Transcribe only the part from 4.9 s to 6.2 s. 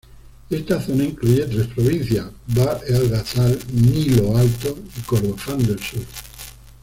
y Kordofán del Sur.